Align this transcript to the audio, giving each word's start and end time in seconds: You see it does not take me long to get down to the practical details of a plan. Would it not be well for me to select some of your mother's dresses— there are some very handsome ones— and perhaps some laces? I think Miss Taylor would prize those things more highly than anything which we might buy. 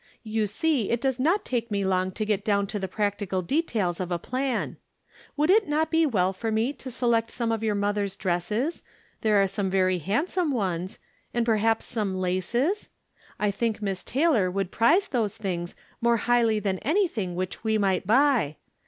You 0.23 0.47
see 0.47 0.89
it 0.89 0.99
does 0.99 1.19
not 1.19 1.45
take 1.45 1.69
me 1.69 1.85
long 1.85 2.11
to 2.13 2.25
get 2.25 2.43
down 2.43 2.65
to 2.73 2.79
the 2.79 2.87
practical 2.87 3.43
details 3.43 3.99
of 3.99 4.11
a 4.11 4.17
plan. 4.17 4.77
Would 5.37 5.51
it 5.51 5.67
not 5.67 5.91
be 5.91 6.07
well 6.07 6.33
for 6.33 6.51
me 6.51 6.73
to 6.73 6.89
select 6.89 7.29
some 7.29 7.51
of 7.51 7.61
your 7.61 7.75
mother's 7.75 8.15
dresses— 8.15 8.81
there 9.21 9.39
are 9.39 9.45
some 9.45 9.69
very 9.69 9.99
handsome 9.99 10.49
ones— 10.49 10.97
and 11.35 11.45
perhaps 11.45 11.85
some 11.85 12.15
laces? 12.15 12.89
I 13.39 13.51
think 13.51 13.79
Miss 13.79 14.01
Taylor 14.01 14.49
would 14.49 14.71
prize 14.71 15.07
those 15.07 15.37
things 15.37 15.75
more 16.01 16.17
highly 16.17 16.57
than 16.59 16.79
anything 16.79 17.35
which 17.35 17.63
we 17.63 17.77
might 17.77 18.07
buy. 18.07 18.55